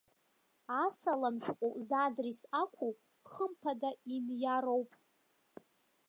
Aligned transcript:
Асалам 0.83 1.35
шәҟәы 1.43 1.69
задрес 1.87 2.41
ақәу, 2.61 2.91
хымԥада 3.31 3.89
иниароуп! 4.15 4.91